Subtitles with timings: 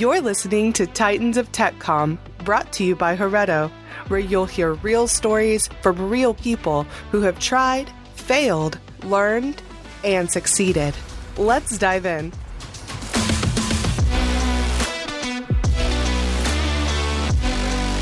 [0.00, 3.70] You're listening to Titans of TechCom, brought to you by Heretto,
[4.08, 9.60] where you'll hear real stories from real people who have tried, failed, learned,
[10.02, 10.94] and succeeded.
[11.36, 12.32] Let's dive in.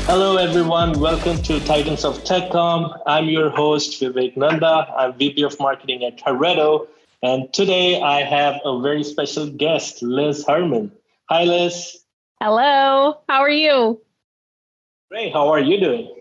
[0.05, 1.01] Hello, everyone.
[1.01, 2.97] Welcome to Titans of TechCom.
[3.07, 4.87] I'm your host, Vivek Nanda.
[4.95, 6.87] I'm VP of Marketing at Heretto.
[7.21, 10.93] And today I have a very special guest, Liz Herman.
[11.29, 11.95] Hi, Liz.
[12.41, 13.21] Hello.
[13.29, 14.01] How are you?
[15.11, 15.31] Great.
[15.31, 16.15] How are you doing?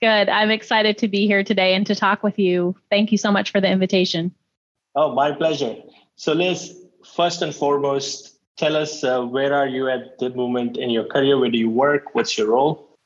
[0.00, 0.30] Good.
[0.30, 2.74] I'm excited to be here today and to talk with you.
[2.88, 4.34] Thank you so much for the invitation.
[4.94, 5.76] Oh, my pleasure.
[6.14, 6.74] So, Liz,
[7.04, 11.38] first and foremost, tell us uh, where are you at the moment in your career?
[11.38, 12.14] Where do you work?
[12.14, 12.96] What's your role?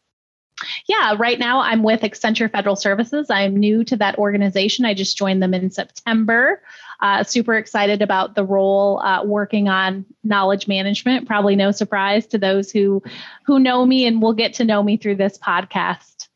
[0.86, 3.28] Yeah, right now I'm with Accenture Federal Services.
[3.28, 4.84] I'm new to that organization.
[4.84, 6.62] I just joined them in September.
[7.02, 11.26] Uh, super excited about the role uh, working on knowledge management.
[11.26, 13.02] Probably no surprise to those who
[13.46, 16.28] who know me and will get to know me through this podcast.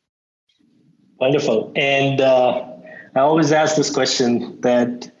[1.19, 1.71] Wonderful.
[1.75, 2.65] And uh,
[3.15, 5.11] I always ask this question that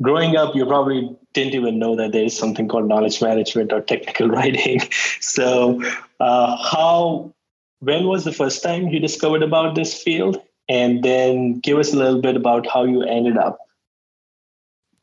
[0.00, 3.80] growing up, you probably didn't even know that there is something called knowledge management or
[3.80, 4.80] technical writing.
[5.20, 5.82] So,
[6.20, 7.34] uh, how
[7.80, 10.40] when was the first time you discovered about this field?
[10.68, 13.65] And then give us a little bit about how you ended up.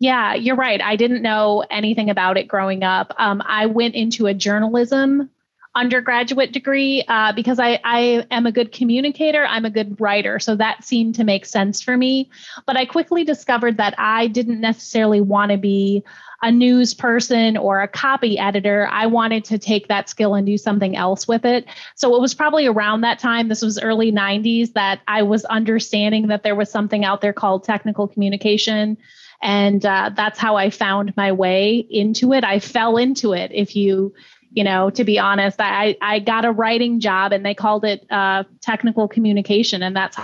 [0.04, 0.82] Yeah, you're right.
[0.82, 3.14] I didn't know anything about it growing up.
[3.18, 5.30] Um, I went into a journalism
[5.76, 9.46] undergraduate degree uh, because I, I am a good communicator.
[9.46, 10.40] I'm a good writer.
[10.40, 12.30] So that seemed to make sense for me.
[12.68, 16.04] But I quickly discovered that I didn't necessarily want to be
[16.42, 18.90] a news person or a copy editor.
[18.92, 21.66] I wanted to take that skill and do something else with it.
[21.96, 26.28] So it was probably around that time, this was early 90s, that I was understanding
[26.28, 28.98] that there was something out there called technical communication.
[29.44, 32.46] And uh, that's how I found my way into it.
[32.46, 33.52] I fell into it.
[33.54, 34.14] If you,
[34.52, 38.08] you know, to be honest, I, I got a writing job and they called it
[38.10, 39.84] uh, technical communication.
[39.84, 40.18] And that's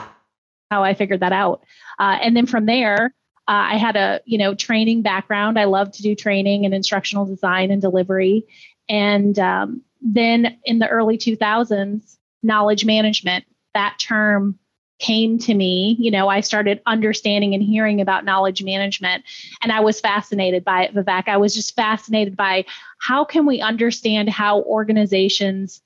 [0.72, 1.66] how I figured that out.
[2.00, 3.13] Uh, and then from there,
[3.50, 5.59] uh, I had a you know training background.
[5.59, 8.46] I love to do training and instructional design and delivery.
[8.88, 13.44] And um, then in the early 2000s, knowledge management
[13.74, 14.59] that term
[15.00, 15.96] came to me.
[16.00, 19.24] You know, I started understanding and hearing about knowledge management,
[19.62, 21.28] and I was fascinated by it, Vivek.
[21.28, 22.66] I was just fascinated by
[23.00, 25.82] how can we understand how organizations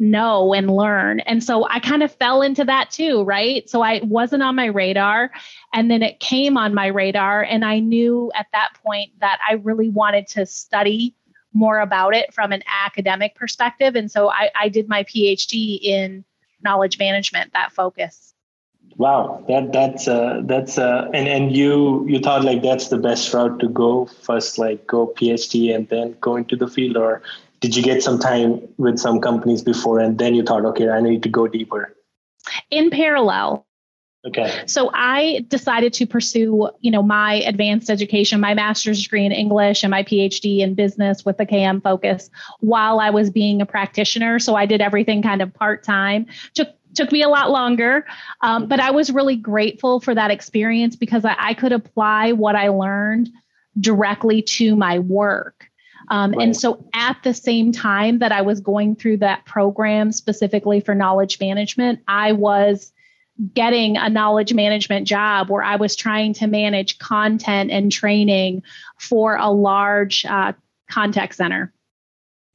[0.00, 1.20] know and learn.
[1.20, 3.68] And so I kind of fell into that too, right?
[3.68, 5.30] So I wasn't on my radar.
[5.74, 7.42] And then it came on my radar.
[7.42, 11.14] And I knew at that point that I really wanted to study
[11.52, 13.94] more about it from an academic perspective.
[13.94, 16.24] And so I, I did my PhD in
[16.62, 18.29] knowledge management, that focus.
[19.00, 23.32] Wow, that that's uh that's uh and and you you thought like that's the best
[23.32, 24.04] route to go?
[24.04, 27.22] First like go PhD and then go into the field or
[27.60, 31.00] did you get some time with some companies before and then you thought okay i
[31.00, 31.94] need to go deeper
[32.70, 33.66] in parallel.
[34.26, 34.64] Okay.
[34.66, 39.82] So i decided to pursue you know my advanced education my master's degree in english
[39.82, 42.28] and my phd in business with the km focus
[42.60, 44.38] while i was being a practitioner.
[44.38, 46.26] So i did everything kind of part-time.
[46.52, 48.06] Took took me a lot longer
[48.42, 52.56] um, but i was really grateful for that experience because I, I could apply what
[52.56, 53.30] i learned
[53.78, 55.70] directly to my work
[56.10, 56.42] um, right.
[56.42, 60.94] And so at the same time that I was going through that program specifically for
[60.94, 62.92] knowledge management, I was
[63.54, 68.62] getting a knowledge management job where I was trying to manage content and training
[68.98, 70.52] for a large uh,
[70.90, 71.72] contact center.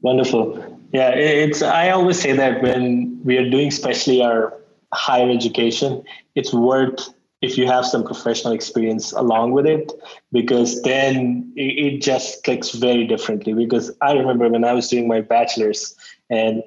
[0.05, 0.45] Wonderful.
[0.93, 1.63] Yeah, it's.
[1.63, 4.53] I always say that when we are doing, especially our
[4.93, 6.03] higher education,
[6.35, 7.09] it's worth
[7.41, 9.91] if you have some professional experience along with it
[10.31, 15.21] because then it, just clicks very differently because i remember when i was doing my
[15.21, 15.95] bachelor's
[16.29, 16.63] and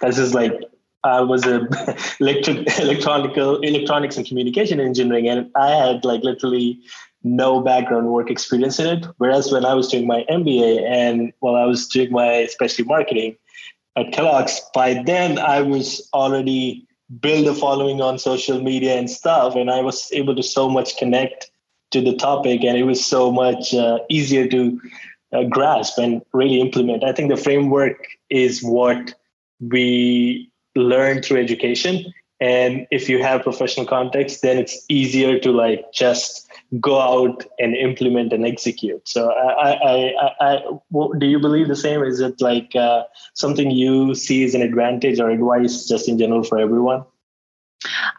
[0.00, 0.52] this is like
[1.02, 1.56] i was a
[2.20, 6.78] electric electronical electronics and communication engineering and i had like literally
[7.24, 9.06] no background work experience in it.
[9.18, 13.36] Whereas when i was doing my mba and while i was doing my specialty marketing
[13.96, 16.86] at kellogg's by then i was already
[17.20, 20.96] build a following on social media and stuff and i was able to so much
[20.96, 21.50] connect
[21.92, 24.80] to the topic and it was so much uh, easier to
[25.32, 27.04] uh, grasp and really implement.
[27.04, 29.14] I think the framework is what
[29.60, 35.92] we learn through education and if you have professional context then it's easier to like
[35.92, 36.48] just
[36.80, 39.06] go out and implement and execute.
[39.06, 40.62] So i i i, I
[41.18, 42.02] do you believe the same?
[42.02, 43.04] Is it like uh,
[43.34, 47.04] something you see as an advantage or advice just in general for everyone?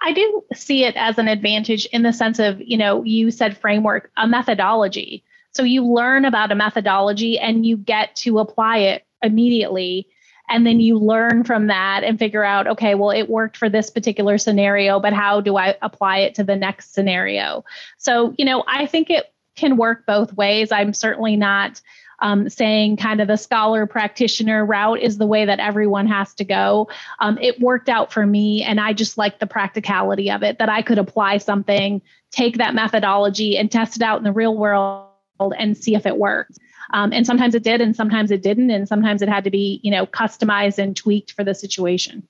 [0.02, 3.58] I do see it as an advantage in the sense of, you know, you said
[3.58, 5.24] framework, a methodology.
[5.52, 10.08] So you learn about a methodology and you get to apply it immediately
[10.50, 13.90] and then you learn from that and figure out okay well it worked for this
[13.90, 17.63] particular scenario but how do i apply it to the next scenario
[17.98, 21.81] so you know i think it can work both ways i'm certainly not
[22.19, 26.46] um, saying kind of the scholar practitioner route is the way that everyone has to
[26.46, 26.89] go.
[27.19, 30.69] Um, it worked out for me, and I just like the practicality of it that
[30.69, 32.01] I could apply something,
[32.31, 35.10] take that methodology, and test it out in the real world
[35.40, 36.58] and see if it worked.
[36.92, 39.80] Um, and sometimes it did, and sometimes it didn't, and sometimes it had to be,
[39.84, 42.28] you know, customized and tweaked for the situation.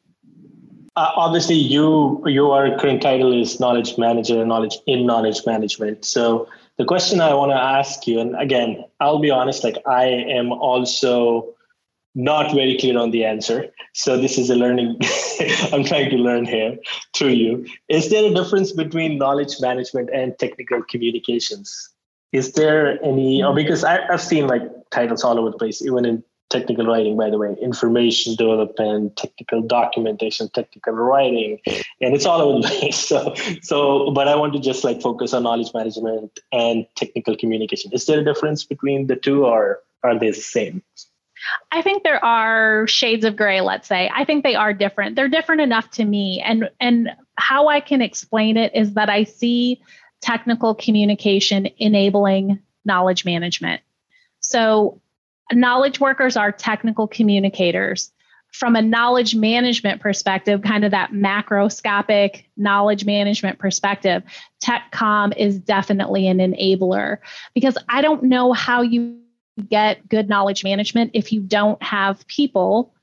[0.96, 6.06] Uh, obviously, you your current title is knowledge manager, knowledge in knowledge management.
[6.06, 6.48] So
[6.78, 10.52] the question I want to ask you, and again, I'll be honest, like I am
[10.52, 11.54] also
[12.16, 13.72] not very clear on the answer.
[13.94, 15.00] So this is a learning.
[15.72, 16.78] I'm trying to learn here
[17.16, 17.66] through you.
[17.90, 21.90] Is there a difference between knowledge management and technical communications?
[22.34, 26.04] Is there any or because I, have seen like titles all over the place even
[26.04, 32.42] in technical writing by the way information development technical documentation technical writing and it's all
[32.42, 36.40] over the place so so but i want to just like focus on knowledge management
[36.52, 40.84] and technical communication is there a difference between the two or are they the same
[41.74, 44.10] I think there are shades of gray, let's say.
[44.16, 45.18] I think they are different.
[45.18, 46.42] They're different enough to me.
[46.42, 49.82] And and how I can explain it is that I see
[50.24, 53.82] technical communication enabling knowledge management.
[54.40, 55.02] So,
[55.52, 58.12] knowledge workers are technical communicators.
[58.54, 64.24] From a knowledge management perspective, kind of that macroscopic knowledge management perspective,
[64.64, 67.18] TechCom is definitely an enabler
[67.54, 69.20] because I don't know how you
[69.70, 72.94] get good knowledge management if you don't have people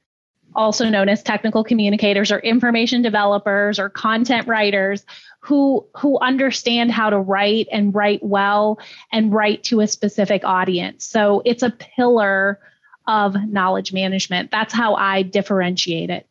[0.55, 5.05] also known as technical communicators or information developers or content writers
[5.41, 8.79] who who understand how to write and write well
[9.13, 11.05] and write to a specific audience.
[11.05, 12.61] So it's a pillar
[13.07, 14.51] of knowledge management.
[14.51, 16.27] That's how I differentiate it.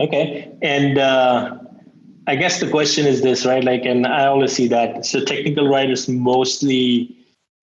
[0.00, 0.52] Okay.
[0.62, 1.58] And uh,
[2.26, 3.64] I guess the question is this, right?
[3.64, 5.06] Like, and I always see that.
[5.06, 7.16] So technical writers mostly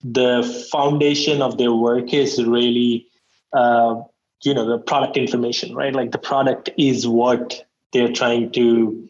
[0.03, 3.07] the foundation of their work is really
[3.53, 4.01] uh,
[4.43, 5.93] you know the product information right?
[5.93, 9.09] Like the product is what they're trying to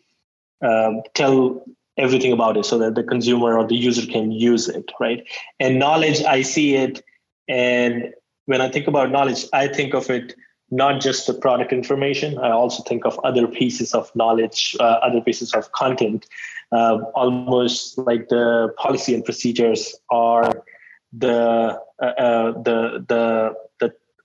[0.61, 1.63] um, tell
[1.97, 5.25] everything about it so that the consumer or the user can use it right?
[5.59, 7.03] And knowledge i see it.
[7.47, 8.13] And
[8.45, 10.35] when i think about knowledge i think of it
[10.71, 12.37] not just the product information.
[12.37, 16.25] I also think of other pieces of knowledge uh, other pieces of content.
[16.71, 20.63] Uh, almost like the policy and procedures are
[21.11, 23.53] the uh, uh the the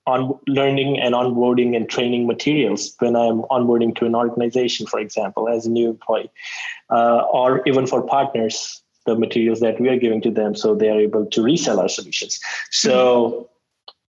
[0.06, 5.48] on learning and onboarding and training materials when I'm onboarding to an organization, for example,
[5.48, 6.30] as a new employee,
[6.90, 10.88] uh, or even for partners, the materials that we are giving to them so they
[10.88, 12.40] are able to resell our solutions.
[12.70, 13.50] So,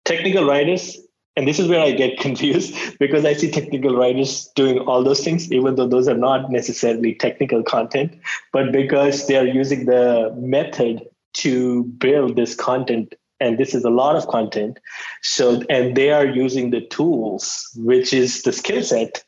[0.05, 0.97] technical writers,
[1.35, 5.23] and this is where I get confused because I see technical writers doing all those
[5.23, 8.19] things, even though those are not necessarily technical content,
[8.51, 13.89] but because they are using the method to build this content and this is a
[13.89, 14.79] lot of content.
[15.21, 19.23] So and they are using the tools which is the skill set.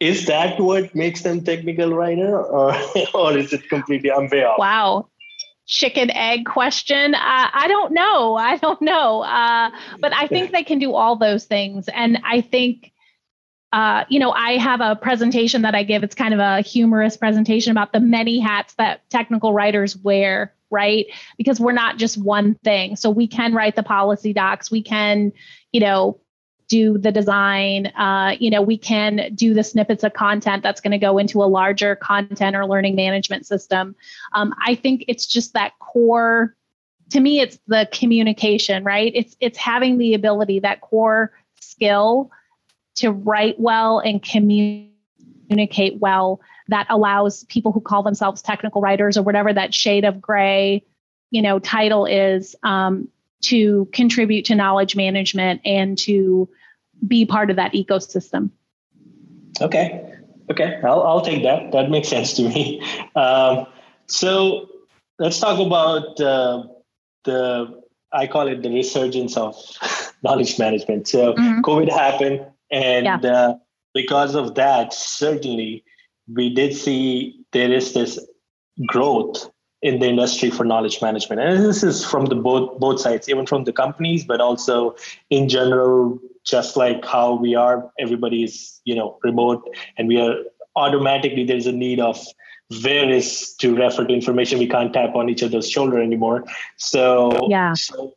[0.00, 2.74] Is that what makes them technical writer or
[3.14, 4.58] or is it completely i'm way off?
[4.58, 5.08] Wow.
[5.66, 7.14] Chicken egg question?
[7.14, 8.36] Uh, i don't know.
[8.36, 9.22] I don't know.
[9.22, 9.70] Uh,
[10.00, 11.88] but i think they can do all those things.
[11.88, 12.92] And i think
[13.74, 16.04] uh, you know, I have a presentation that I give.
[16.04, 21.06] It's kind of a humorous presentation about the many hats that technical writers wear right?
[21.38, 22.96] Because we're not just one thing.
[22.96, 25.32] So we can write the policy docs, we can,
[25.72, 26.20] you know,
[26.68, 30.92] do the design, uh, you know, we can do the snippets of content that's going
[30.92, 33.94] to go into a larger content or learning management system.
[34.32, 36.56] Um, I think it's just that core.
[37.10, 39.12] To me, it's the communication, right?
[39.14, 42.30] It's it's having the ability, that core skill,
[42.96, 49.22] to write well and communicate well that allows people who call themselves technical writers or
[49.22, 50.82] whatever that shade of gray,
[51.30, 53.08] you know, title is um,
[53.42, 56.48] to contribute to knowledge management and to
[57.06, 58.50] be part of that ecosystem.
[59.60, 60.12] Okay.
[60.50, 60.80] Okay.
[60.84, 61.72] I'll, I'll take that.
[61.72, 62.82] That makes sense to me.
[63.16, 63.68] Um,
[64.06, 64.68] so
[65.20, 66.64] let's talk about uh,
[67.22, 67.80] the,
[68.12, 69.54] I call it the resurgence of
[70.24, 71.06] knowledge management.
[71.06, 71.60] So mm-hmm.
[71.60, 73.16] COVID happened and yeah.
[73.18, 73.54] uh,
[73.94, 75.84] because of that, certainly
[76.32, 78.18] we did see there is this
[78.86, 79.50] growth
[79.82, 81.40] in the industry for knowledge management.
[81.40, 84.96] And this is from the both both sides even from the companies but also
[85.30, 89.62] in general just like how we are everybody is you know remote
[89.98, 90.36] and we are
[90.76, 92.18] automatically there's a need of
[92.82, 94.58] where is to refer to information.
[94.58, 96.44] We can't tap on each other's shoulder anymore.
[96.76, 97.74] So yeah.
[97.74, 98.14] so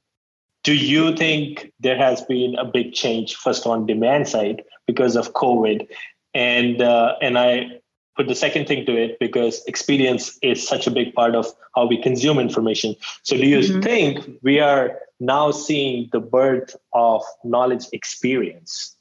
[0.64, 5.34] do you think there has been a big change first on demand side because of
[5.34, 5.88] covid?
[6.34, 7.80] And uh, and i
[8.18, 11.46] put the second thing to it because experience is such a big part of
[11.76, 12.96] how we consume information.
[13.24, 13.82] So do you mm-hmm.
[13.82, 18.96] think we are now seeing the birth of knowledge experience?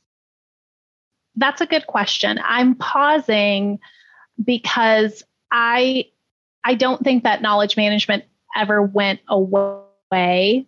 [1.34, 2.38] That's a good question.
[2.44, 3.78] I'm pausing
[4.42, 6.04] because i
[6.64, 8.24] i don't think that knowledge management
[8.56, 10.66] ever went away.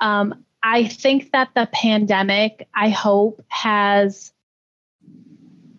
[0.00, 4.32] Um, I think that the pandemic, I hope, has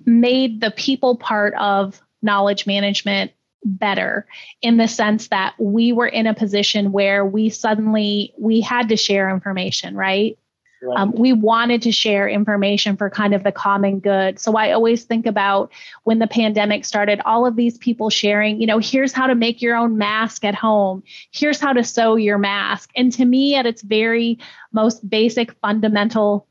[0.05, 3.31] made the people part of knowledge management
[3.63, 4.27] better
[4.61, 8.97] in the sense that we were in a position where we suddenly we had to
[8.97, 10.37] share information right
[10.85, 10.99] Right.
[10.99, 14.39] Um, we wanted to share information for kind of the common good.
[14.39, 15.71] So I always think about
[16.03, 19.61] when the pandemic started, all of these people sharing, you know, here's how to make
[19.61, 22.91] your own mask at home, here's how to sew your mask.
[22.95, 24.37] And to me, at its very
[24.73, 26.47] most basic, fundamental,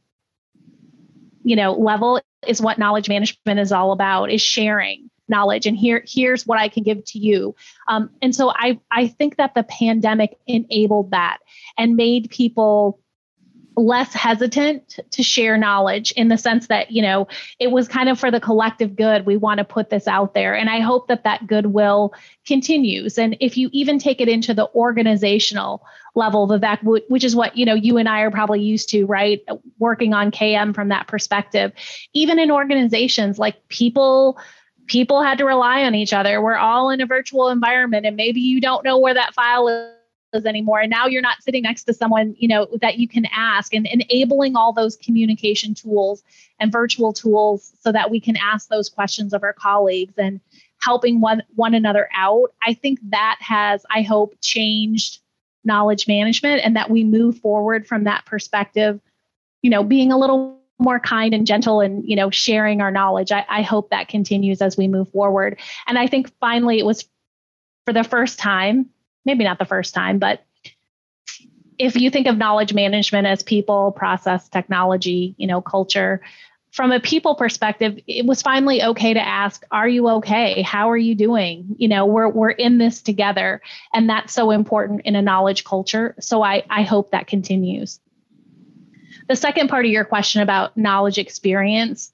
[1.44, 6.04] you know, level, is what knowledge management is all about: is sharing knowledge and here
[6.06, 7.54] here's what i can give to you.
[7.88, 11.38] Um, and so i i think that the pandemic enabled that
[11.78, 13.00] and made people
[13.76, 17.26] less hesitant to share knowledge in the sense that you know
[17.58, 19.26] it was kind of for the collective good.
[19.26, 20.54] We want to put this out there.
[20.54, 22.14] And i hope that that goodwill
[22.46, 23.18] continues.
[23.18, 27.64] And if you even take it into the organizational level vivek which is what you
[27.64, 29.42] know you and i are probably used to right?
[29.78, 31.72] Working on km from that perspective.
[32.12, 34.38] Even in organizations like people
[34.86, 36.40] people had to rely on each other.
[36.40, 39.68] We're all in a virtual environment and maybe you don't know where that file
[40.32, 40.80] is anymore.
[40.80, 43.86] And now you're not sitting next to someone you know that you can ask and
[43.86, 46.22] enabling all those communication tools
[46.58, 50.40] and virtual tools so that we can ask those questions of our colleagues and
[50.80, 52.52] helping one one another out.
[52.66, 55.20] I think that has i hope changed
[55.64, 59.00] knowledge management and that we move forward from that perspective
[59.62, 63.30] you know being a little more kind and gentle and you know sharing our knowledge
[63.30, 67.04] I, I hope that continues as we move forward and i think finally it was
[67.86, 68.90] for the first time
[69.24, 70.44] maybe not the first time, but
[71.78, 76.20] if you think of knowledge management as people, process, technology, you know, culture,
[76.70, 80.62] from a people perspective, it was finally okay to ask, are you okay?
[80.62, 81.76] How are you doing?
[81.78, 83.60] You know, we're we're in this together.
[83.92, 86.16] And that's so important in a knowledge culture.
[86.20, 88.00] So I, I hope that continues.
[89.28, 92.12] The second part of your question about knowledge experience,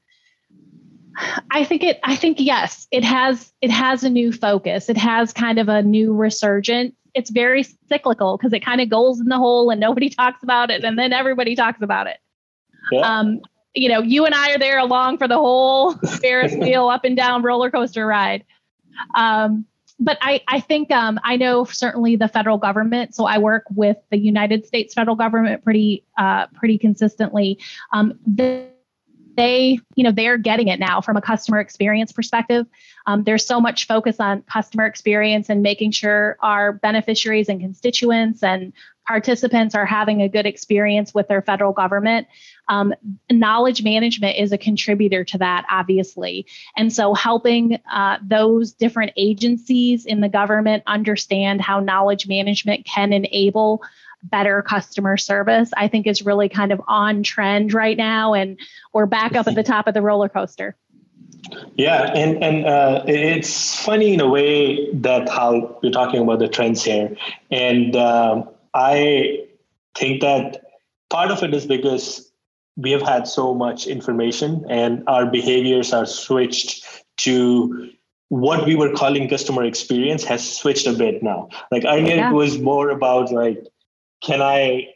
[1.50, 4.88] I think it I think yes, it has it has a new focus.
[4.88, 9.20] It has kind of a new resurgence it's very cyclical because it kind of goes
[9.20, 12.18] in the hole and nobody talks about it and then everybody talks about it.
[12.90, 13.00] Yeah.
[13.00, 13.40] Um,
[13.74, 17.16] you know, you and I are there along for the whole Ferris wheel up and
[17.16, 18.44] down roller coaster ride.
[19.14, 19.64] Um,
[20.00, 23.14] but I, I think um, I know certainly the federal government.
[23.14, 27.58] So I work with the United States federal government pretty uh, pretty consistently.
[27.92, 28.18] Um,
[29.40, 32.66] you know they're getting it now from a customer experience perspective.
[33.06, 38.42] Um, there's so much focus on customer experience and making sure our beneficiaries and constituents
[38.42, 38.72] and
[39.06, 42.28] participants are having a good experience with their federal government.
[42.68, 42.94] Um,
[43.30, 46.46] knowledge management is a contributor to that obviously.
[46.76, 53.12] And so helping uh, those different agencies in the government understand how knowledge management can
[53.12, 53.82] enable
[54.22, 58.34] better customer service, I think is really kind of on trend right now.
[58.34, 58.58] And
[58.92, 60.76] we're back up at the top of the roller coaster.
[61.76, 66.48] Yeah, and and uh, it's funny in a way that how you're talking about the
[66.48, 67.16] trends here,
[67.50, 69.46] and um, I
[69.96, 70.62] think that
[71.08, 72.30] part of it is because
[72.76, 76.84] we have had so much information, and our behaviors are switched
[77.18, 77.90] to
[78.28, 81.48] what we were calling customer experience has switched a bit now.
[81.70, 82.30] Like earlier, yeah.
[82.30, 83.66] it was more about like
[84.22, 84.94] can I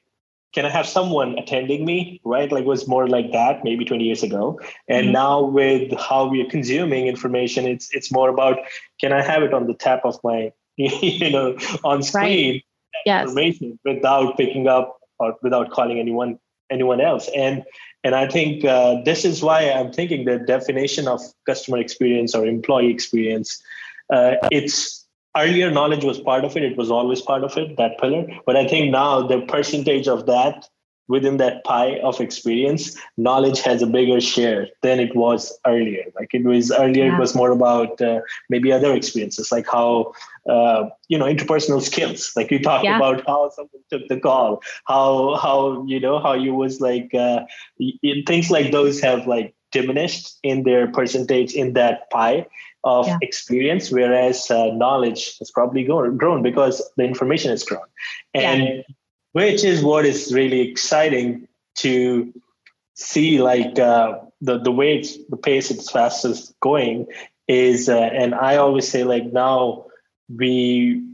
[0.54, 2.50] can I have someone attending me, right?
[2.50, 4.61] Like it was more like that maybe 20 years ago.
[4.88, 5.12] And mm-hmm.
[5.12, 8.59] now with how we are consuming information, it's it's more about
[9.00, 12.64] can I have it on the tap of my, you know, on screen right.
[13.04, 13.23] yes.
[13.25, 16.38] information without picking up or without calling anyone
[16.71, 17.28] anyone else.
[17.35, 17.64] And
[18.04, 22.47] and I think uh, this is why I'm thinking the definition of customer experience or
[22.47, 23.61] employee experience,
[24.12, 25.03] uh, it's
[25.37, 28.57] earlier knowledge was part of it it was always part of it that pillar but
[28.57, 30.69] i think now the percentage of that
[31.07, 36.33] within that pie of experience knowledge has a bigger share than it was earlier like
[36.33, 37.14] it was earlier yeah.
[37.14, 40.12] it was more about uh, maybe other experiences like how
[40.49, 42.97] uh, you know interpersonal skills like we talked yeah.
[42.97, 47.41] about how someone took the call how how you know how you was like uh,
[48.26, 52.47] things like those have like diminished in their percentage in that pie
[52.85, 53.19] of yeah.
[53.23, 57.83] experience, whereas uh, knowledge has probably grown, grown because the information has grown.
[58.35, 58.83] And yeah.
[59.33, 62.33] which is what is really exciting to
[62.95, 67.07] see like uh, the the way it's the pace it's fastest going
[67.49, 69.85] is uh, and i always say like now
[70.35, 71.05] we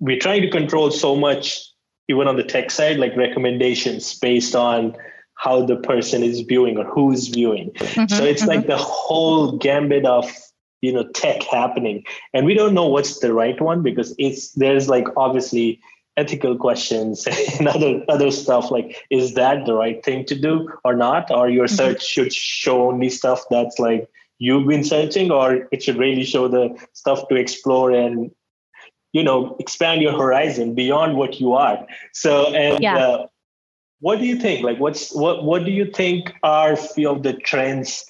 [0.00, 1.60] we're trying to control so much
[2.08, 4.96] even on the tech side like recommendations based on
[5.34, 8.50] how the person is viewing or who's viewing mm-hmm, so it's mm-hmm.
[8.50, 10.30] like the whole gambit of
[10.82, 14.88] you know tech happening and we don't know what's the right one because it's there's
[14.88, 15.80] like obviously
[16.18, 17.26] ethical questions
[17.58, 21.48] and other other stuff like is that the right thing to do or not or
[21.48, 21.76] your mm-hmm.
[21.76, 24.06] search should show only stuff that's like
[24.38, 28.30] you've been searching or it should really show the stuff to explore and
[29.12, 32.96] you know expand your horizon beyond what you are so and yeah.
[32.96, 33.26] uh,
[34.00, 37.32] what do you think like what's what what do you think are few of the
[37.34, 38.04] trends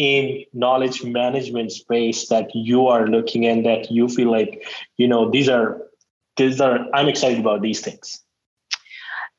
[0.00, 4.66] in knowledge management space that you are looking in that you feel like
[4.96, 5.82] you know these are
[6.38, 8.24] these are i'm excited about these things.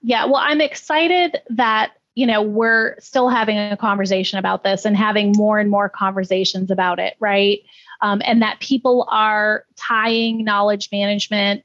[0.03, 4.95] Yeah well i'm excited that you know we're still having a conversation about this and
[4.95, 7.61] having more and more conversations about it right?
[8.03, 11.63] Um, and that people are tying knowledge management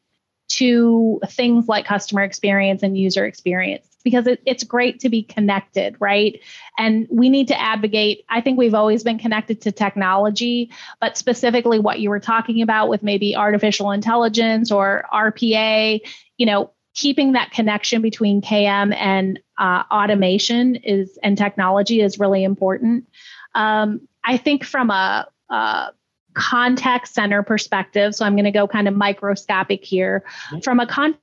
[0.48, 5.96] to things like customer experience and user experience because it, it's great to be connected,
[5.98, 6.40] right?
[6.78, 8.25] And we need to advocate.
[8.28, 10.70] I think we've always been connected to technology,
[11.00, 16.00] but specifically what you were talking about with maybe artificial intelligence or RPA,
[16.36, 22.44] you know, keeping that connection between KM and uh, automation is and technology is really
[22.44, 23.08] important.
[23.56, 25.88] Um, I think from a, a
[26.34, 30.22] contact center perspective, so I'm going to go kind of microscopic here.
[30.62, 31.18] From a con-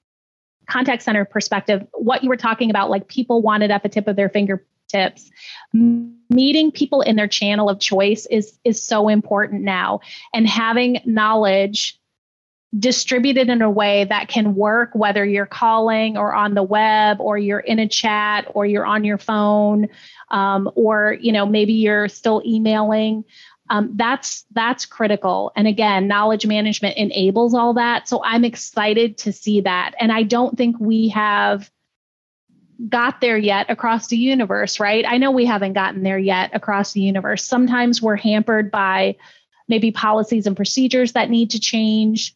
[0.68, 4.16] contact center perspective, what you were talking about, like people wanted at the tip of
[4.16, 5.30] their fingertips,
[5.74, 10.00] meeting people in their channel of choice is is so important now,
[10.34, 12.00] and having knowledge
[12.78, 17.38] distributed in a way that can work whether you're calling or on the web or
[17.38, 19.88] you're in a chat or you're on your phone
[20.32, 23.24] um, or you know maybe you're still emailing
[23.70, 25.52] um, that's that's critical.
[25.56, 28.08] And again knowledge management enables all that.
[28.08, 29.94] So i'm excited to see that.
[30.00, 31.70] And i don't think we have
[32.90, 35.06] got there yet across the universe right?
[35.08, 37.46] I know we haven't gotten there yet across the universe.
[37.46, 39.16] Sometimes we're hampered by
[39.68, 42.36] maybe policies and procedures that need to change.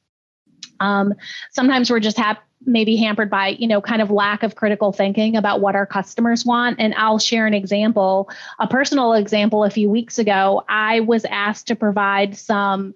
[0.79, 1.13] Um,
[1.51, 5.35] sometimes we're just happy maybe hampered by you know kind of lack of critical thinking
[5.35, 6.79] about what our customers want.
[6.79, 9.63] And i'll share an example a personal example.
[9.63, 12.93] A few weeks ago i was asked to provide some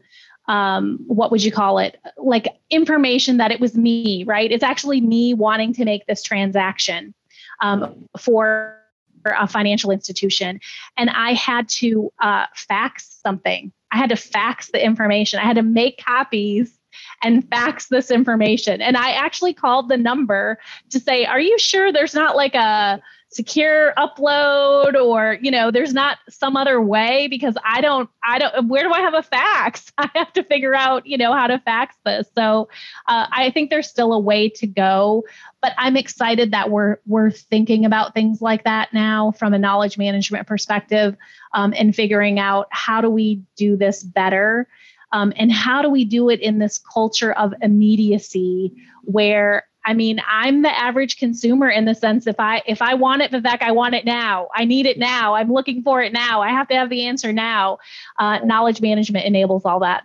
[0.47, 1.97] um, what would you call it?
[2.17, 4.51] Like information that it was me right?
[4.51, 7.13] It's actually me wanting to make this transaction
[7.61, 8.77] um, for
[9.25, 10.59] a financial institution.
[10.97, 13.71] And i had to uh, fax something.
[13.91, 15.39] I had to fax the information.
[15.39, 16.73] I had to make copies
[17.23, 18.81] and fax this information.
[18.81, 20.57] And I actually called the number
[20.89, 23.01] to say, Are you sure there's not like a
[23.33, 27.27] secure upload or you know there's not some other way?
[27.29, 29.91] Because i don't i don't where do i have a fax?
[29.97, 32.27] I have to figure out you know how to fax this.
[32.35, 32.67] So
[33.07, 35.23] uh, i think there's still a way to go
[35.61, 39.97] but i'm excited that we're we're thinking about things like that now from a knowledge
[39.97, 41.15] management perspective
[41.53, 44.67] um, and figuring out how do we do this better
[45.11, 50.21] um, and how do we do it in this culture of immediacy where I mean,
[50.29, 53.71] I'm the average consumer in the sense if I if I want it, Vivek, I
[53.71, 54.47] want it now.
[54.53, 55.33] I need it now.
[55.33, 56.41] I'm looking for it now.
[56.41, 57.79] I have to have the answer now.
[58.19, 60.03] Uh, knowledge management enables all that.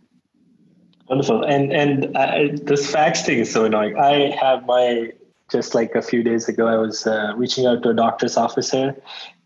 [1.09, 1.45] Wonderful.
[1.45, 3.99] And and uh, this fax thing is so annoying.
[3.99, 5.13] I have my
[5.51, 8.71] just like a few days ago, I was uh, reaching out to a doctor's office
[8.71, 8.97] here,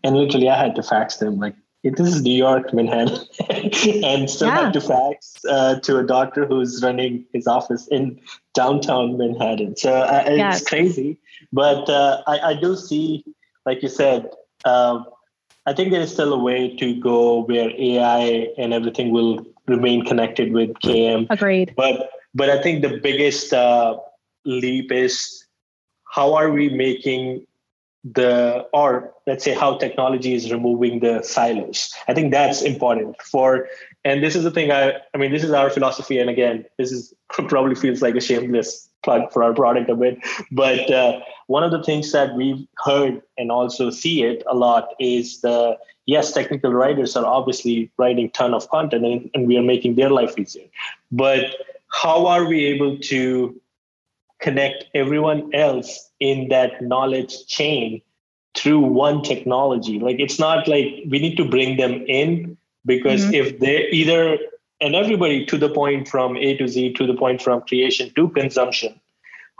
[0.03, 4.47] and literally I had to fax them like this is New York, Manhattan, and still
[4.47, 4.65] yeah.
[4.65, 8.19] have to fax uh, to a doctor who's running his office in
[8.53, 9.75] downtown Manhattan.
[9.75, 11.17] So uh, it's crazy,
[11.51, 13.25] but uh, I, I, do see,
[13.65, 14.29] like you said,
[14.65, 15.05] um,
[15.65, 20.05] I think there is still a way to go where AI and everything will remain
[20.05, 21.27] connected with KM.
[21.29, 21.73] Agreed.
[21.75, 23.97] But but I think the biggest uh,
[24.45, 25.45] leap is
[26.05, 27.47] how are we making
[28.03, 31.93] the or let's say how technology is removing the silos.
[32.07, 33.67] I think that's important for
[34.03, 36.17] and this is the thing i i mean this is our philosophy.
[36.17, 40.17] And again this is probably feels like a shameless plug for our product a bit
[40.51, 44.89] but uh, one of the things that we've heard and also see it a lot
[44.99, 49.63] is the yes technical writers are obviously writing ton of content and, and we are
[49.63, 50.67] making their life easier
[51.11, 51.45] but
[51.91, 53.59] how are we able to
[54.41, 58.01] connect everyone else in that knowledge chain
[58.55, 59.99] through one technology.
[59.99, 63.35] Like it's not like we need to bring them in because mm-hmm.
[63.35, 64.37] if they either
[64.81, 68.29] and everybody to the point from A to Z to the point from creation to
[68.29, 68.99] consumption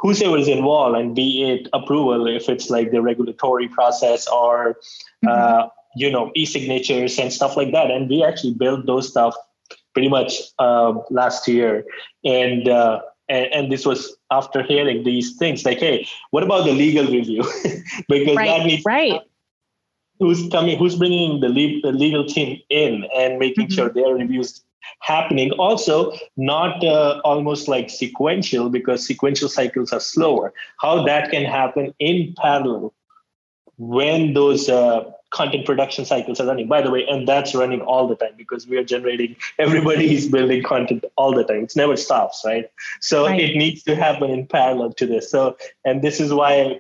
[0.01, 4.79] whosoever is involved and be it approval if it's like the regulatory process or
[5.23, 5.27] mm-hmm.
[5.29, 9.35] uh, you know e-signatures and stuff like that and we actually built those stuff
[9.93, 11.85] pretty much uh, last year
[12.23, 16.73] and, uh, and and this was after hearing these things like hey what about the
[16.73, 17.43] legal review?
[18.07, 19.21] Because right, that needs right.
[20.19, 23.75] who's coming who's bringing the, le- the legal team in and making mm-hmm.
[23.75, 24.63] sure their reviews
[24.99, 25.51] happening?
[25.53, 30.53] Also not uh, almost like sequential because sequential cycles are slower.
[30.79, 32.93] How that can happen in parallel
[33.77, 36.67] when those uh, content production cycles are running.
[36.67, 40.27] By the way and that's running all the time because we are generating everybody is
[40.27, 41.63] building content all the time.
[41.63, 42.69] It's never stops right?
[42.99, 43.39] So right.
[43.39, 45.31] it needs to happen in parallel to this.
[45.31, 46.79] So and this is why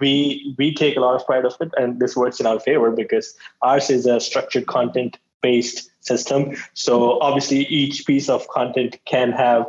[0.00, 2.90] we we take a lot of pride of it and this works in our favor
[2.90, 6.56] because ours is a structured content based system.
[6.74, 9.66] So obviously each piece of content can have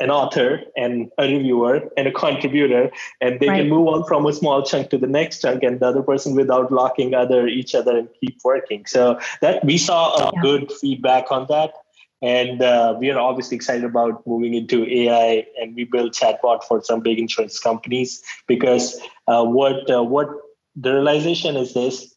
[0.00, 3.60] an author and a reviewer and a contributor and they right.
[3.60, 6.34] can move on from a small chunk to the next chunk and the other person
[6.34, 10.42] without locking other each other and keep working so that we saw a yeah.
[10.42, 11.72] good feedback on that
[12.20, 16.82] and uh, we are obviously excited about moving into ai and we build chatbot for
[16.82, 20.28] some big insurance companies because uh, what uh, what
[20.74, 22.14] the realization is this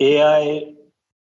[0.00, 0.74] ai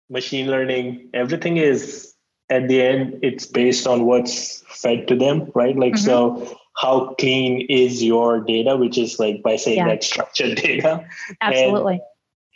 [0.08, 2.13] machine learning everything is
[2.50, 6.06] at the end it's based on what's fed to them right like mm-hmm.
[6.06, 9.88] so how clean is your data which is like by saying yeah.
[9.88, 11.06] that structured data
[11.40, 12.00] absolutely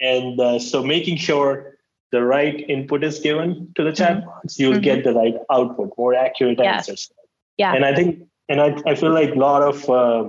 [0.00, 1.78] and, and uh, so making sure
[2.10, 4.20] the right input is given to the mm-hmm.
[4.20, 4.82] chatbots you'll mm-hmm.
[4.82, 6.76] get the right output more accurate yeah.
[6.76, 7.10] answers
[7.56, 10.28] yeah and i think and i, I feel like a lot of uh,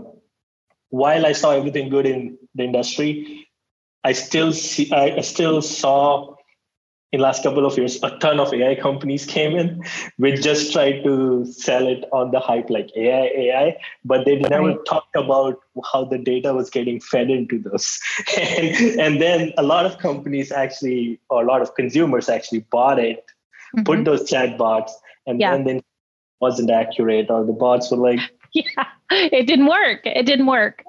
[0.90, 3.48] while i saw everything good in the industry
[4.04, 6.36] i still see i still saw
[7.12, 9.84] in last couple of years, a ton of AI companies came in,
[10.18, 14.68] which just tried to sell it on the hype like AI, AI, but they never
[14.68, 14.86] right.
[14.86, 15.60] talked about
[15.92, 18.00] how the data was getting fed into those.
[18.38, 23.00] and, and then a lot of companies actually, or a lot of consumers actually bought
[23.00, 23.26] it,
[23.76, 23.84] mm-hmm.
[23.84, 24.96] put those chat bots,
[25.26, 25.52] and yeah.
[25.52, 25.84] then they
[26.40, 28.20] wasn't accurate, or the bots were like,
[28.54, 30.02] yeah, it didn't work.
[30.06, 30.84] It didn't work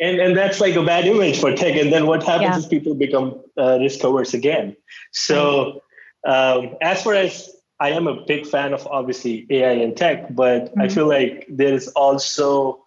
[0.00, 2.58] and and that's like a bad image for tech and then what happens yeah.
[2.58, 4.76] is people become uh, risk averse again
[5.12, 5.82] so
[6.26, 10.64] um, as far as i am a big fan of obviously ai and tech but
[10.64, 10.80] mm-hmm.
[10.80, 12.80] i feel like there's also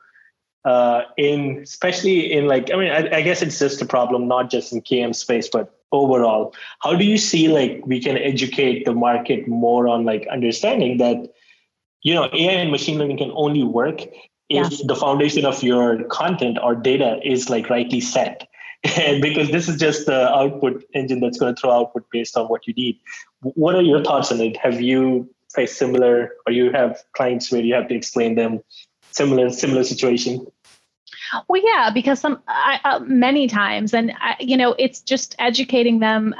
[0.65, 4.50] uh, in especially in like i mean I, I guess it's just a problem not
[4.50, 8.93] just in km space but overall how do you see like we can educate the
[8.93, 11.32] market more on like understanding that
[12.02, 14.02] you know ai and machine learning can only work
[14.49, 14.77] if yeah.
[14.86, 18.47] the foundation of your content or data is like rightly set.
[18.95, 22.45] And because this is just the output engine that's going to throw output based on
[22.45, 22.99] what you need.
[23.41, 24.55] What are your thoughts on it?
[24.57, 28.60] Have you faced similar or you have clients where you have to explain them
[29.12, 30.45] similar similar situation?
[31.49, 35.99] Well yeah because some I, uh, many times and I, you know it's just educating
[35.99, 36.36] them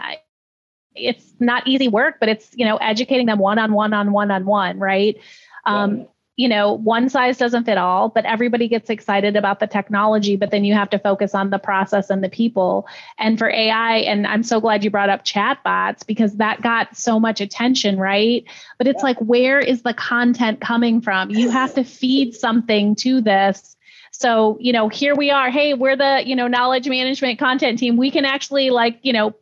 [0.96, 4.32] it's not easy work but it's you know educating them one on one on one
[4.32, 5.17] on one right
[5.65, 10.36] um, you know, one size doesn't fit all, but everybody gets excited about the technology,
[10.36, 12.88] but then you have to focus on the process and the people.
[13.17, 17.19] And for AI, and I'm so glad you brought up chatbots because that got so
[17.19, 18.45] much attention, right?
[18.78, 21.32] But it's like, where is the content coming from?
[21.32, 23.76] You have to feed something to this.
[24.12, 25.50] So, you know, here we are.
[25.50, 27.97] Hey, we're the, you know, knowledge management content team.
[27.97, 29.36] We can actually like, you know,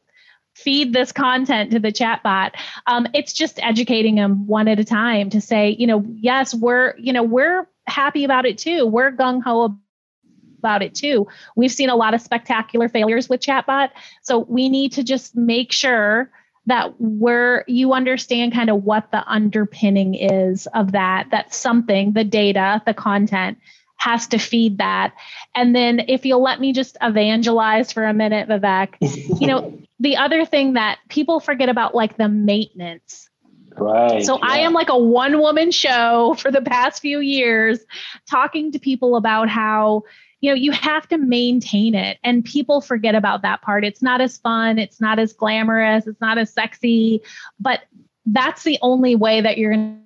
[0.55, 2.51] feed this content to the chatbot.
[2.87, 6.95] Um, it's just educating them one at a time to say, you know, yes, we're,
[6.97, 8.85] you know, we're happy about it too.
[8.85, 9.77] We're gung ho
[10.59, 11.27] about it too.
[11.55, 13.89] We've seen a lot of spectacular failures with chatbot,
[14.23, 16.31] so we need to just make sure
[16.65, 21.27] that we're you understand kind of what the underpinning is of that.
[21.29, 23.59] That's something, the data, the content
[23.97, 25.13] has to feed that.
[25.55, 28.95] And then if you'll let me just evangelize for a minute, Vivek,
[29.41, 33.29] you know, the other thing that people forget about like the maintenance.
[33.77, 34.23] Right.
[34.23, 34.43] So yeah.
[34.43, 37.79] I am like a one woman show for the past few years
[38.29, 40.03] talking to people about how
[40.41, 43.83] you know you have to maintain it and people forget about that part.
[43.83, 47.21] It's not as fun, it's not as glamorous, it's not as sexy,
[47.59, 47.81] but
[48.25, 50.04] that's the only way that you're going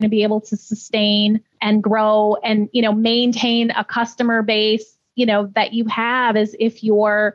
[0.00, 5.26] to be able to sustain and grow and you know maintain a customer base you
[5.26, 7.34] know that you have is if you're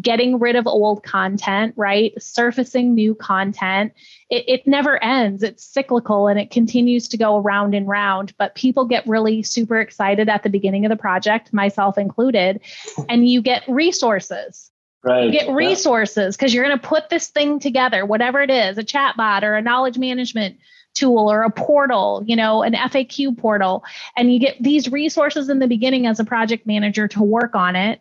[0.00, 2.20] getting rid of old content, right?
[2.20, 3.92] Surfacing new content.
[4.28, 5.42] It, it never ends.
[5.42, 8.34] It's cyclical and it continues to go around and round.
[8.36, 12.60] But people get really super excited at the beginning of the project, myself included,
[13.08, 14.70] and you get resources.
[15.04, 15.26] Right.
[15.26, 18.82] You get resources because you're going to put this thing together, whatever it is, a
[18.82, 20.56] chatbot or a knowledge management
[20.94, 23.84] tool or a portal, you know, an FAQ portal,
[24.16, 27.76] and you get these resources in the beginning as a project manager to work on
[27.76, 28.00] it.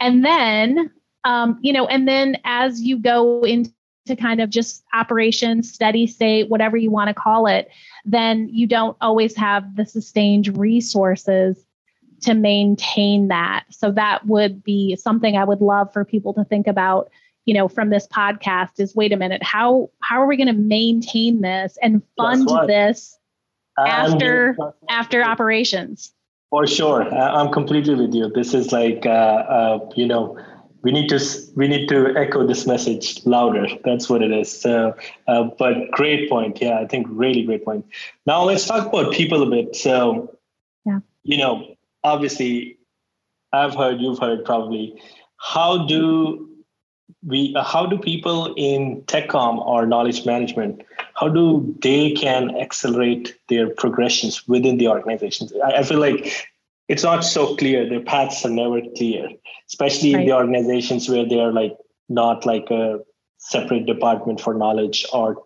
[0.00, 0.90] And then,
[1.24, 3.72] um, you know, and then as you go into
[4.18, 7.68] kind of just operation, steady state, whatever you want to call it,
[8.04, 11.64] then you don't always have the sustained resources
[12.22, 13.64] to maintain that.
[13.70, 17.10] So that would be something I would love for people to think about
[17.46, 20.52] you know from this podcast is wait a minute how how are we going to
[20.52, 23.18] maintain this and fund this
[23.78, 24.56] after
[24.88, 26.12] after operations?
[26.50, 27.02] For sure.
[27.02, 28.30] I'm completely with you.
[28.32, 30.38] This is like uh, uh, you know
[30.82, 31.20] we need to
[31.56, 33.66] we need to echo this message louder.
[33.84, 34.60] That's what it is.
[34.60, 34.94] So
[35.26, 36.60] uh, but great point.
[36.60, 37.84] Yeah i think really great point.
[38.26, 39.74] Now let's talk about people a bit.
[39.74, 40.36] So
[40.84, 41.00] yeah.
[41.24, 42.78] you know obviously
[43.52, 44.94] i've heard you've heard probably
[45.38, 46.48] how do
[47.24, 50.82] we uh, how do people in techcom or knowledge management
[51.14, 56.48] how do they can accelerate their progressions within the organizations I, I, feel like
[56.88, 59.28] it's not so clear their paths are never clear
[59.68, 60.20] especially right.
[60.20, 61.76] in the organizations where they are like
[62.08, 63.00] not like a
[63.38, 65.42] separate department for knowledge or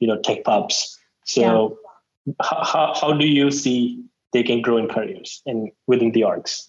[0.00, 1.78] you know tech pubs so
[2.26, 2.32] yeah.
[2.42, 6.68] how, how do you see they can grow in careers and within the orgs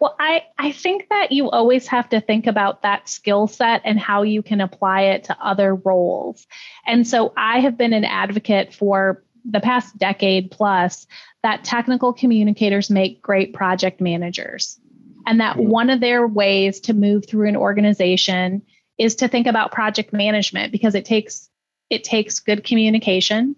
[0.00, 3.98] well, I, I think that you always have to think about that skill set and
[3.98, 6.46] how you can apply it to other roles.
[6.86, 11.06] And so I have been an advocate for the past decade plus
[11.42, 14.78] that technical communicators make great project managers.
[15.26, 15.70] And that mm-hmm.
[15.70, 18.62] one of their ways to move through an organization
[18.98, 21.48] is to think about project management because it takes
[21.88, 23.54] it takes good communication,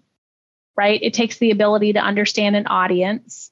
[0.77, 1.01] right?
[1.01, 3.51] It takes the ability to understand an audience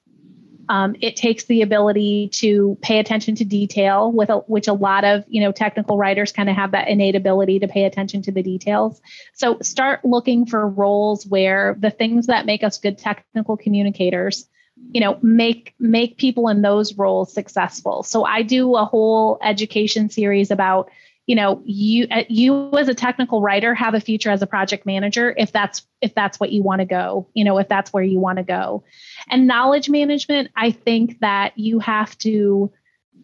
[0.70, 5.04] um, it takes the ability to pay attention to detail, with a, which a lot
[5.04, 8.32] of you know technical writers kind of have that innate ability to pay attention to
[8.32, 9.02] the details.
[9.34, 14.48] So start looking for roles where the things that make us good technical communicators,
[14.92, 18.04] you know, make make people in those roles successful.
[18.04, 20.90] So I do a whole education series about
[21.28, 24.86] you know you uh, you as a technical writer have a future as a project
[24.86, 28.04] manager if that's if that's what you want to go you know if that's where
[28.04, 28.84] you want to go.
[29.30, 32.72] And knowledge management i think that you have to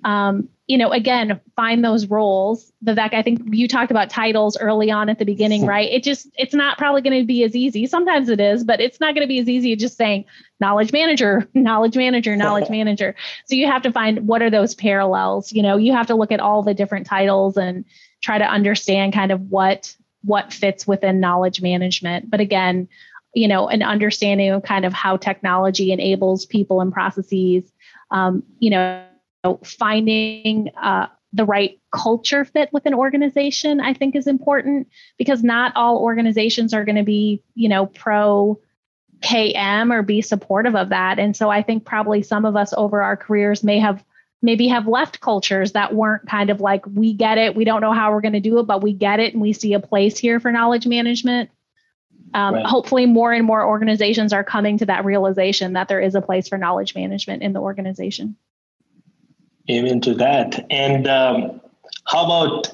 [0.04, 2.72] um, you know again find those roles.
[2.86, 5.92] Vivek i think you talked about titles early on at the beginning right?
[5.92, 7.86] It just it's not probably going to be as easy.
[7.86, 10.26] Sometimes it is but it's not going to be as easy as just saying
[10.60, 13.16] knowledge manager knowledge manager knowledge manager.
[13.46, 15.78] So you have to find what are those parallels you know?
[15.78, 17.86] You have to look at all the different titles and
[18.22, 22.30] try to understand kind of what what fits within knowledge management.
[22.30, 22.88] But again
[23.34, 27.64] you know an understanding of kind of how technology enables people and processes
[28.12, 29.04] um, you know
[29.64, 35.74] finding uh, the right culture fit with an organization i think is important because not
[35.76, 38.60] all organizations are going to be you know pro
[39.24, 41.18] km or be supportive of that.
[41.18, 44.04] And so i think probably some of us over our careers may have
[44.42, 47.94] maybe have left cultures that weren't kind of like we get it we don't know
[47.94, 50.18] how we're going to do it but we get it and we see a place
[50.18, 51.50] here for knowledge management.
[52.36, 52.66] Um, right.
[52.66, 56.48] hopefully more and more organizations are coming to that realization that there is a place
[56.48, 58.36] for knowledge management in the organization
[59.70, 60.66] Amen to that.
[60.70, 61.62] And um,
[62.06, 62.68] how about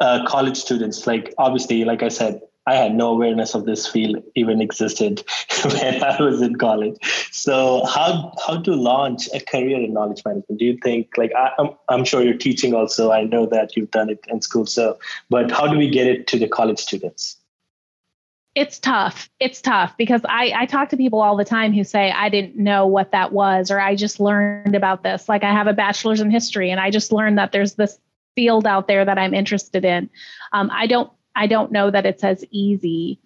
[0.00, 1.06] uh, college students?
[1.06, 5.24] Like, obviously, like I said, I had no awareness of this field even existed
[5.64, 6.98] when I was in college.
[7.32, 10.58] So, how how to launch a career in knowledge management?
[10.58, 13.10] Do you think, like, I, I'm, I'm sure you're teaching also.
[13.10, 14.66] I know that you've done it in school.
[14.66, 14.98] So,
[15.30, 17.37] but how do we get it to the college students?
[18.58, 19.30] It's tough.
[19.38, 22.56] It's tough because I, I talk to people all the time who say, I didn't
[22.56, 25.28] know what that was, or I just learned about this.
[25.28, 28.00] Like I have a bachelor's in history and I just learned that there's this
[28.34, 30.10] field out there that I'm interested in.
[30.52, 33.20] Um, I don't I don't know that it's as easy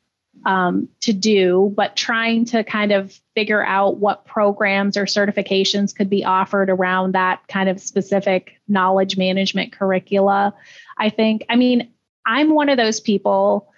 [0.44, 6.10] um, to do, but trying to kind of figure out what programs or certifications could
[6.10, 10.52] be offered around that kind of specific knowledge management curricula.
[10.98, 11.90] I think, I mean,
[12.26, 13.71] I'm one of those people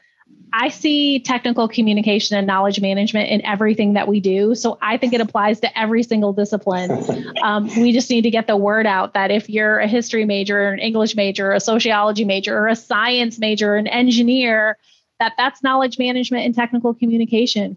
[0.56, 4.54] I see technical communication and knowledge management in everything that we do.
[4.54, 7.04] So I think it applies to every single discipline.
[7.44, 10.68] Um, we just need to get the word out that if you're a history major,
[10.68, 14.78] an English major, a sociology major, or a science major, an engineer,
[15.20, 17.76] that that's knowledge management and technical communication.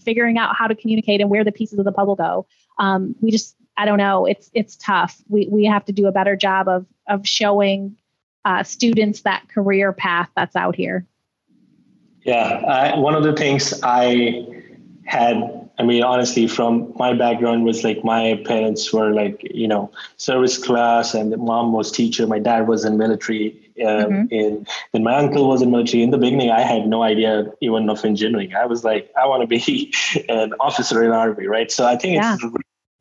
[0.00, 2.46] Figuring out how to communicate and where the pieces of the puzzle go.
[2.76, 4.26] Um, we just, I don't know.
[4.26, 5.16] It's it's tough.
[5.28, 7.96] We we have to do a better job of of showing
[8.44, 11.06] uh, students that career path that's out here.
[12.24, 14.46] Yeah, I, one of the things I
[15.04, 19.90] had, I mean, honestly, from my background was like my parents were like, you know,
[20.16, 22.26] service class, and mom was teacher.
[22.26, 24.26] My dad was in military Um, mm-hmm.
[24.30, 27.88] in when my uncle was in military in the beginning, I had no idea even
[27.88, 28.54] of engineering.
[28.54, 29.92] I was like, I want to be
[30.28, 31.70] an officer in army, right?
[31.72, 32.34] So I think yeah.
[32.34, 32.44] it's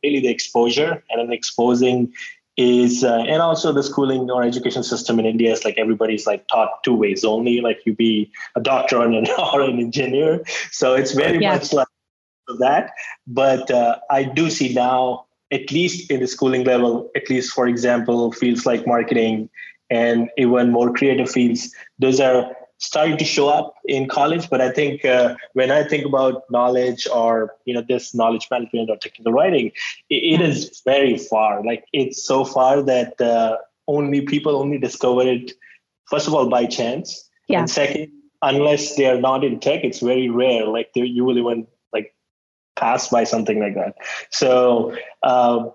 [0.03, 2.13] really the exposure and then exposing
[2.57, 6.47] is uh, and also the schooling or education system in India is like everybody's like
[6.47, 10.43] taught two ways only, like you be a doctor or an, or an engineer.
[10.71, 11.53] So it's very yeah.
[11.55, 11.87] much like
[12.59, 12.91] that.
[13.25, 17.67] But uh, I do see now at least in the schooling level, at least for
[17.67, 19.49] example, fields like marketing
[19.89, 24.50] and even more creative fields, those are starting to show up in college.
[24.50, 28.89] But I think uh, when I think about knowledge or you know this knowledge management
[28.89, 29.67] or technical writing,
[30.10, 31.63] it, it is very far.
[31.63, 35.52] Like it's so far that uh, only people only discover it
[36.10, 37.60] first of all by chance, yeah.
[37.60, 40.65] and second, unless they are not in tech, it's very rare.
[40.65, 41.67] Like you will even
[42.82, 43.96] pass by something like that.
[44.32, 45.70] So uh,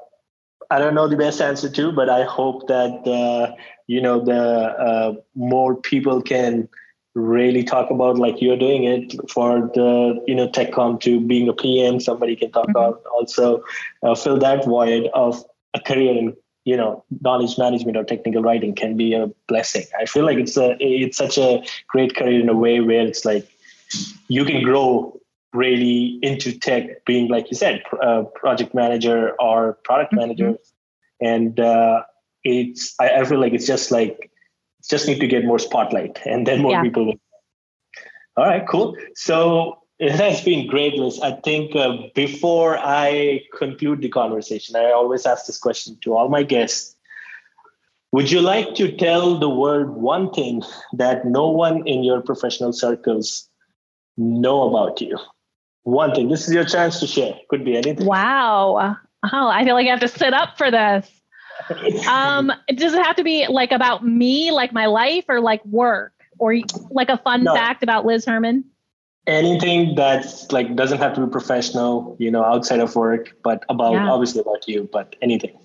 [0.70, 3.54] I don't know the best answer to, but I hope that uh,
[3.86, 4.42] you know the
[4.88, 6.68] uh, more people can
[7.16, 11.48] really talk about like you're doing it for the you know tech techcom to being
[11.48, 11.98] a PM.
[11.98, 12.76] Somebody can talk mm-hmm.
[12.76, 13.64] about also
[14.02, 15.42] uh, fill that void of
[15.74, 19.86] a career in you know knowledge management or technical writing can be a blessing.
[19.98, 23.24] I feel like it's a it's such a great career in a way where it's
[23.24, 23.48] like
[24.28, 25.18] you can grow
[25.54, 30.20] really into tech, being like you said, uh, project manager or product mm-hmm.
[30.20, 30.58] manager,
[31.22, 32.02] and uh,
[32.44, 34.30] it's I, I, feel like it's just like
[34.88, 36.82] just need to get more spotlight, and then more yeah.
[36.82, 37.06] people.
[37.06, 37.14] Will.
[38.36, 38.96] All right, cool.
[39.14, 41.20] So it has been great, Liz.
[41.20, 46.28] I think uh, before I conclude the conversation, I always ask this question to all
[46.28, 46.94] my guests.
[48.12, 52.72] Would you like to tell the world one thing that no one in your professional
[52.72, 53.48] circles
[54.16, 55.18] know about you?
[55.86, 56.28] one thing.
[56.28, 57.38] This is your chance to share.
[57.48, 58.06] Could be anything.
[58.06, 58.96] Wow.
[59.32, 61.08] Oh, I feel like I have to sit up for this.
[62.08, 66.12] Um, does it have to be like about me, like my life, or like work,
[66.38, 66.56] or
[66.90, 67.54] like a fun no.
[67.54, 68.64] fact about Liz Herman?
[69.26, 73.94] Anything that's like doesn't have to be professional, you know, outside of work, but about
[73.94, 74.10] yeah.
[74.10, 75.58] obviously about you, but anything.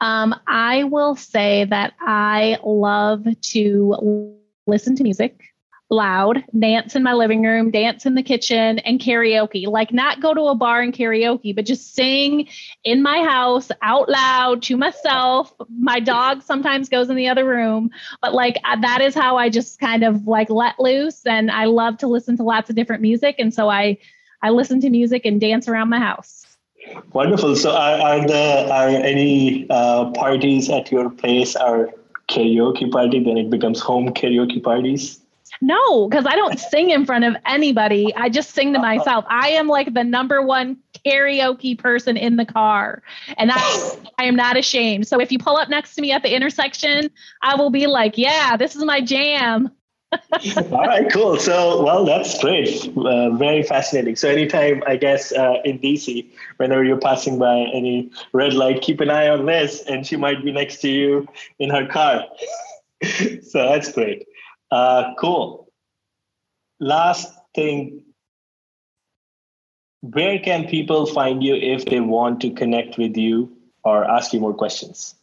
[0.00, 5.54] Um, I will say that I love to listen to music
[5.90, 9.66] loud, dance in my living room, dance in the kitchen, and karaoke.
[9.66, 12.48] Like, not go to a bar and karaoke, but just sing
[12.84, 15.52] in my house out loud to myself.
[15.78, 19.78] My dog sometimes goes in the other room, but like, that is how I just
[19.78, 21.24] kind of like let loose.
[21.24, 23.36] And I love to listen to lots of different music.
[23.38, 23.98] And so I,
[24.42, 26.44] I listen to music and dance around my house.
[27.12, 27.56] Wonderful.
[27.56, 31.92] So, are, are there are any uh, parties at your place or
[32.28, 33.18] karaoke party?
[33.18, 35.20] Then it becomes home karaoke parties.
[35.60, 38.14] No, because I don't sing in front of anybody.
[38.14, 39.24] I just sing to myself.
[39.28, 43.02] I am like the number one karaoke person in the car.
[43.36, 45.08] And I, I am not ashamed.
[45.08, 47.10] So if you pull up next to me at the intersection,
[47.42, 49.70] I will be like, yeah, this is my jam.
[50.72, 51.36] All right, cool.
[51.36, 52.92] So, well, that's great.
[52.96, 54.14] Uh, very fascinating.
[54.14, 59.00] So, anytime, I guess, uh, in DC, whenever you're passing by any red light, keep
[59.00, 61.26] an eye on Liz, and she might be next to you
[61.58, 62.24] in her car.
[63.42, 64.26] so, that's great.
[64.70, 65.68] Uh, cool.
[66.80, 68.02] Last thing,
[70.02, 74.40] where can people find you if they want to connect with you or ask you
[74.40, 75.14] more questions?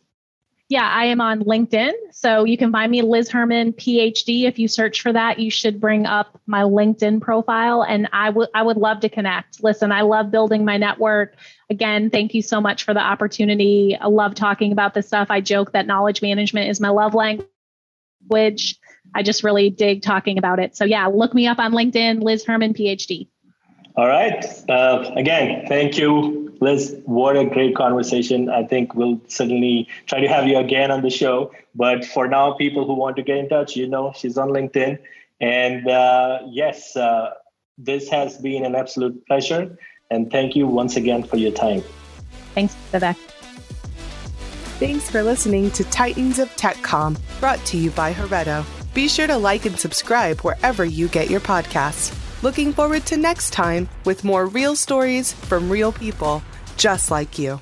[0.70, 1.92] Yeah, I am on LinkedIn.
[2.12, 4.46] So you can find me Liz Herman PhD.
[4.46, 8.50] If you search for that, you should bring up my LinkedIn profile and I would
[8.56, 9.64] I would love to connect.
[9.64, 11.36] Listen, I love building my network.
[11.70, 13.96] Again, thank you so much for the opportunity.
[14.00, 15.28] I love talking about this stuff.
[15.30, 18.80] I joke that knowledge management is my love language.
[19.16, 20.76] I just really dig talking about it.
[20.76, 23.28] So yeah, look me up on LinkedIn, Liz Herman, PhD.
[23.96, 24.44] All right.
[24.70, 26.96] Uh, again, thank you, Liz.
[27.06, 28.50] What a great conversation.
[28.50, 31.52] I think we'll certainly try to have you again on the show.
[31.76, 34.98] But for now, people who want to get in touch, you know, she's on LinkedIn.
[35.40, 37.32] And uh, yes, uh,
[37.78, 39.78] this has been an absolute pleasure.
[40.10, 41.84] And thank you once again for your time.
[42.56, 43.16] Thanks, Vivek.
[44.80, 48.66] Thanks for listening to Titans of TechCom, brought to you by Heretto.
[48.94, 52.14] Be sure to like and subscribe wherever you get your podcasts.
[52.44, 56.44] Looking forward to next time with more real stories from real people
[56.78, 57.60] just like you.